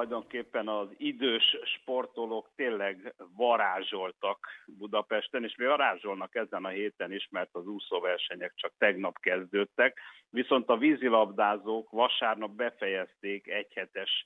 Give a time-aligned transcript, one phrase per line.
[0.00, 7.48] tulajdonképpen az idős sportolók tényleg varázsoltak Budapesten, és mi varázsolnak ezen a héten is, mert
[7.52, 9.98] az úszóversenyek csak tegnap kezdődtek,
[10.30, 14.24] viszont a vízilabdázók vasárnap befejezték egyhetes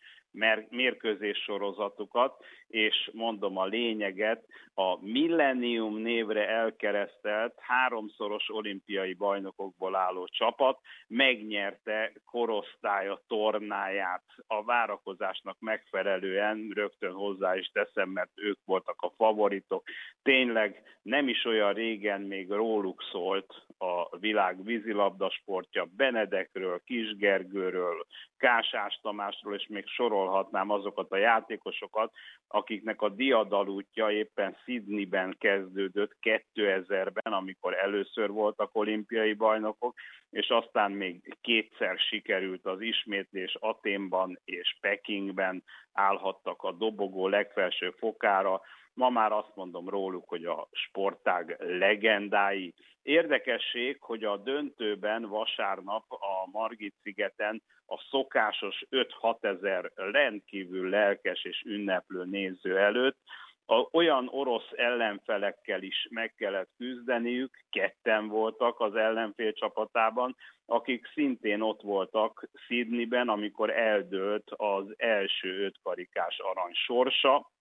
[0.71, 4.45] mérkőzés sorozatukat, és mondom a lényeget,
[4.75, 16.71] a Millennium névre elkeresztelt háromszoros olimpiai bajnokokból álló csapat megnyerte korosztálya tornáját a várakozásnak megfelelően,
[16.75, 19.83] rögtön hozzá is teszem, mert ők voltak a favoritok.
[20.23, 28.99] Tényleg nem is olyan régen még róluk szólt a világ vízilabda sportja, Benedekről, Kisgergőről, Kásás
[29.03, 29.87] Tamásról, és még
[30.25, 32.13] sorolhatnám azokat a játékosokat,
[32.49, 39.95] akiknek a diadalútja éppen Sydneyben kezdődött 2000-ben, amikor először voltak olimpiai bajnokok,
[40.31, 48.61] és aztán még kétszer sikerült az ismétlés Aténban és Pekingben állhattak a dobogó legfelső fokára,
[48.95, 52.75] Ma már azt mondom róluk, hogy a sportág legendái.
[53.03, 62.25] Érdekesség, hogy a döntőben vasárnap a Margit-szigeten a szokásos 5-6 ezer rendkívül lelkes és ünneplő
[62.25, 63.19] néző előtt
[63.67, 71.61] a, olyan orosz ellenfelekkel is meg kellett küzdeniük, ketten voltak az ellenfél csapatában, akik szintén
[71.61, 77.53] ott voltak Sydneyben, amikor eldőlt az első ötkarikás arany sorsa,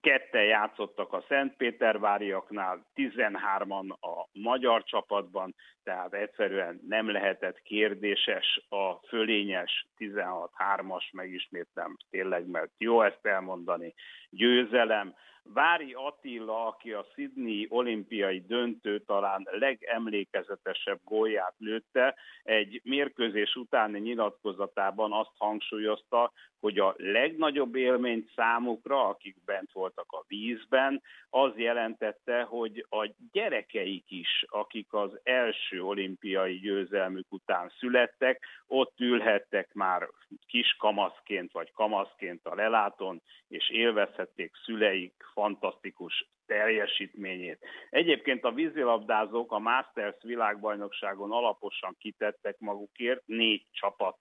[0.00, 9.86] ketten játszottak a Szentpéterváriaknál, 13-an a magyar csapatban, tehát egyszerűen nem lehetett kérdéses a fölényes
[9.98, 13.94] 16-3-as, megismétlem tényleg, mert jó ezt elmondani,
[14.30, 15.14] győzelem.
[15.42, 25.12] Vári Attila, aki a Sydney olimpiai döntő talán legemlékezetesebb gólját lőtte, egy mérkőzés utáni nyilatkozatában
[25.12, 32.86] azt hangsúlyozta, hogy a legnagyobb élményt számukra, akik bent voltak a vízben, az jelentette, hogy
[32.88, 40.08] a gyerekeik is, akik az első olimpiai győzelmük után születtek, ott ülhettek már
[40.46, 44.19] kis kamaszként vagy kamaszként a leláton, és élvezhették
[44.64, 47.58] szüleik fantasztikus teljesítményét.
[47.90, 54.18] Egyébként a vízilabdázók a Masters világbajnokságon alaposan kitettek magukért, négy csapat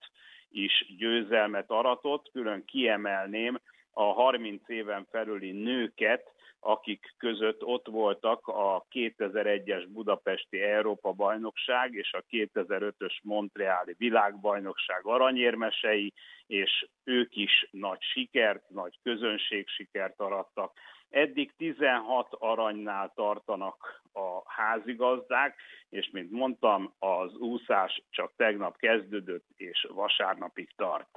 [0.49, 3.59] is győzelmet aratott, külön kiemelném
[3.91, 12.13] a 30 éven felüli nőket, akik között ott voltak a 2001-es Budapesti Európa bajnokság és
[12.13, 16.13] a 2005-ös Montreali világbajnokság aranyérmesei,
[16.47, 20.77] és ők is nagy sikert, nagy közönségsikert arattak.
[21.09, 25.55] Eddig 16 aranynál tartanak a házigazdák,
[25.89, 31.09] és mint mondtam, az úszás csak tegnap kezdődött, és vasárnapig tart.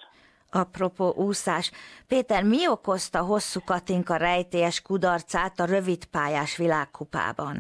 [0.55, 1.71] Apropó úszás,
[2.09, 7.57] Péter, mi okozta hosszú Katinka rejtélyes kudarcát a rövidpályás világkupában?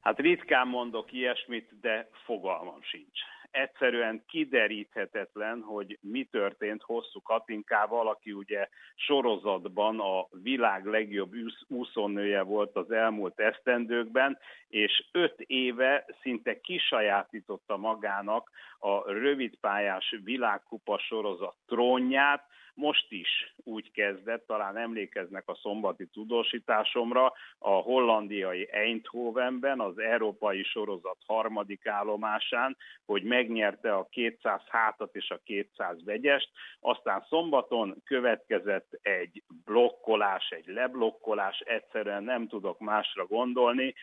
[0.00, 8.32] Hát ritkán mondok ilyesmit, de fogalmam sincs egyszerűen kideríthetetlen, hogy mi történt hosszú Katinkával, aki
[8.32, 11.32] ugye sorozatban a világ legjobb
[11.68, 21.56] úszónője volt az elmúlt esztendőkben, és öt éve szinte kisajátította magának a rövidpályás világkupa sorozat
[21.66, 30.62] trónját, most is úgy kezdett, talán emlékeznek a szombati tudósításomra, a hollandiai Eindhovenben, az európai
[30.62, 32.76] sorozat harmadik állomásán,
[33.06, 36.50] hogy megnyerte a 200 hátat és a 200 vegyest,
[36.80, 43.94] aztán szombaton következett egy blokkolás, egy leblokkolás, egyszerűen nem tudok másra gondolni,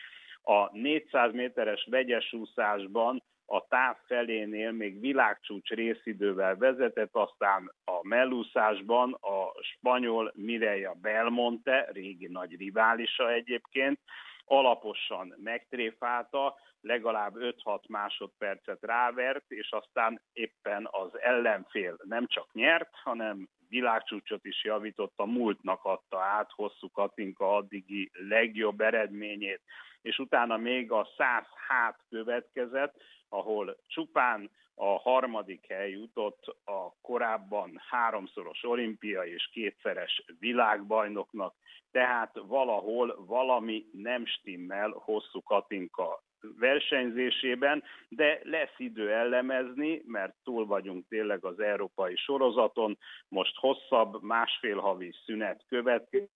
[0.42, 9.62] a 400 méteres vegyesúszásban a táv felénél még világcsúcs részidővel vezetett, aztán a mellúszásban a
[9.62, 14.00] spanyol Mireia Belmonte, régi nagy riválisa egyébként,
[14.44, 23.48] alaposan megtréfálta, legalább 5-6 másodpercet rávert, és aztán éppen az ellenfél nem csak nyert, hanem
[23.68, 29.60] világcsúcsot is javított, a múltnak adta át hosszú Katinka addigi legjobb eredményét,
[30.02, 32.94] és utána még a 100 hát következett,
[33.28, 41.54] ahol csupán a harmadik hely jutott a korábban háromszoros olimpiai és kétszeres világbajnoknak,
[41.90, 46.22] tehát valahol valami nem stimmel hosszú Katinka
[46.58, 52.98] versenyzésében, de lesz idő ellemezni, mert túl vagyunk tényleg az európai sorozaton,
[53.28, 56.30] most hosszabb, másfél havi szünet következik,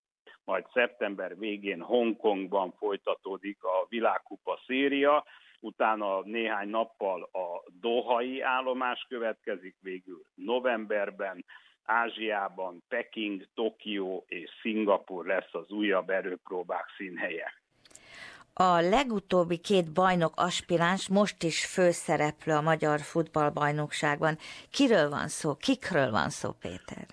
[0.44, 5.24] majd szeptember végén Hongkongban folytatódik a világkupa széria,
[5.62, 11.44] utána néhány nappal a Dohai állomás következik végül novemberben,
[11.84, 17.52] Ázsiában Peking, Tokió és Szingapur lesz az újabb erőpróbák színhelye.
[18.54, 24.36] A legutóbbi két bajnok aspiráns most is főszereplő a Magyar Futballbajnokságban.
[24.70, 25.54] Kiről van szó?
[25.56, 27.06] Kikről van szó, Péter?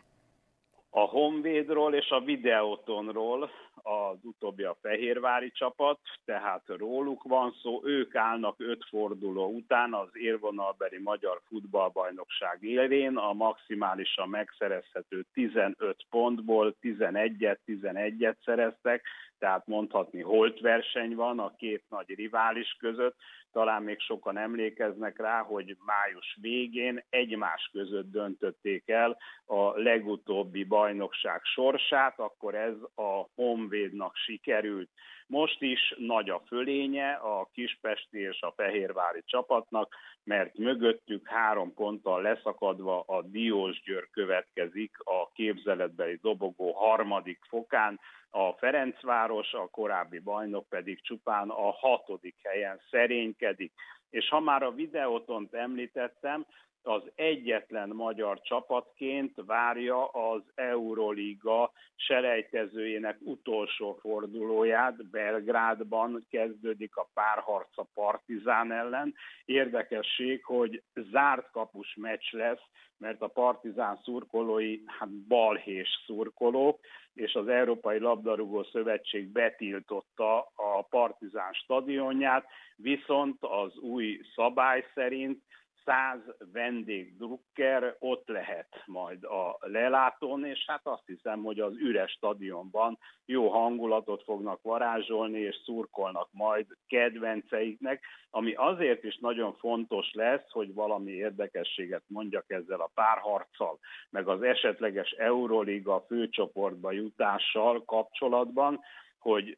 [0.90, 3.50] A Honvédról és a Videotonról,
[3.84, 10.10] az utóbbi a Fehérvári csapat, tehát róluk van szó, ők állnak öt forduló után az
[10.14, 19.04] érvonalbeli Magyar Futballbajnokság élén, a maximálisan megszerezhető 15 pontból 11-et, 11-et szereztek,
[19.40, 23.16] tehát mondhatni holt verseny van a két nagy rivális között.
[23.52, 31.42] Talán még sokan emlékeznek rá, hogy május végén egymás között döntötték el a legutóbbi bajnokság
[31.44, 34.90] sorsát, akkor ez a Honvédnak sikerült.
[35.28, 39.96] Most is nagy a fölénye a Kispesti és a Fehérvári csapatnak,
[40.30, 48.00] mert mögöttük három ponttal leszakadva a Diósgyőr következik a képzeletbeli dobogó harmadik fokán,
[48.30, 53.74] a Ferencváros, a korábbi bajnok pedig csupán a hatodik helyen szerénykedik.
[54.10, 56.46] És ha már a videótont említettem,
[56.84, 65.10] az egyetlen magyar csapatként várja az Euroliga selejtezőjének utolsó fordulóját.
[65.10, 69.14] Belgrádban kezdődik a párharc a Partizán ellen.
[69.46, 72.62] Érdekesség, hogy zárt kapus meccs lesz,
[72.98, 76.80] mert a Partizán szurkolói hát balhés szurkolók,
[77.14, 82.46] és az Európai Labdarúgó Szövetség betiltotta a Partizán stadionját,
[82.76, 85.44] viszont az új szabály szerint
[85.90, 86.20] száz
[86.54, 93.48] vendégdrukker ott lehet majd a lelátón, és hát azt hiszem, hogy az üres stadionban jó
[93.48, 101.12] hangulatot fognak varázsolni, és szurkolnak majd kedvenceiknek, ami azért is nagyon fontos lesz, hogy valami
[101.12, 108.80] érdekességet mondjak ezzel a párharccal, meg az esetleges Euroliga főcsoportba jutással kapcsolatban,
[109.20, 109.58] hogy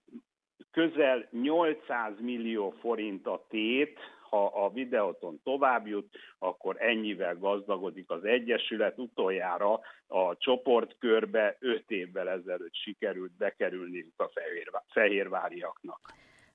[0.72, 4.00] közel 800 millió forint a tét,
[4.32, 8.98] ha a videóton tovább jut, akkor ennyivel gazdagodik az Egyesület.
[8.98, 16.00] Utoljára a csoportkörbe 5 évvel ezelőtt sikerült bekerülni a fehérváriaknak.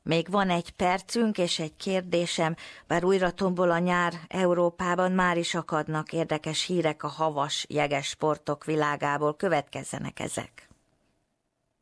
[0.02, 2.54] Még van egy percünk és egy kérdésem,
[2.86, 8.64] bár újra tombol a nyár Európában, már is akadnak érdekes hírek a havas jeges sportok
[8.64, 9.36] világából.
[9.36, 10.65] Következzenek ezek.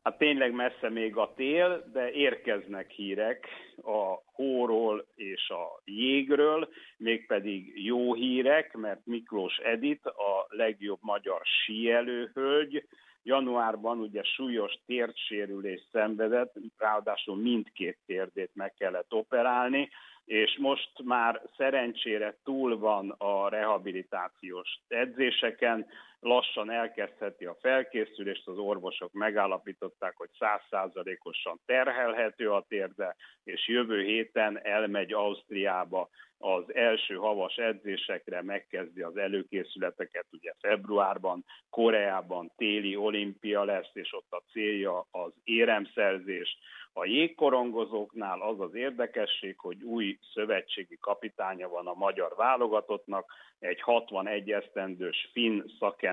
[0.05, 3.47] Hát tényleg messze még a tél, de érkeznek hírek
[3.83, 12.87] a hóról és a jégről, mégpedig jó hírek, mert Miklós Edit, a legjobb magyar síelőhölgy,
[13.23, 19.89] januárban ugye súlyos térdsérülés szenvedett, ráadásul mindkét térdét meg kellett operálni,
[20.25, 25.85] és most már szerencsére túl van a rehabilitációs edzéseken,
[26.25, 34.59] lassan elkezdheti a felkészülést, az orvosok megállapították, hogy százszázalékosan terhelhető a térde, és jövő héten
[34.63, 43.91] elmegy Ausztriába az első havas edzésekre, megkezdi az előkészületeket, ugye februárban, Koreában téli olimpia lesz,
[43.93, 46.57] és ott a célja az éremszerzés,
[46.97, 54.51] a jégkorongozóknál az az érdekesség, hogy új szövetségi kapitánya van a magyar válogatottnak, egy 61
[54.51, 55.61] esztendős finn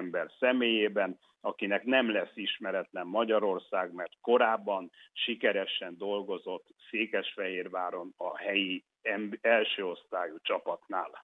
[0.02, 8.84] szakember személyében, akinek nem lesz ismeretlen Magyarország, mert korábban sikeresen dolgozott Székesfehérváron a helyi
[9.40, 11.20] első osztályú csapatnál.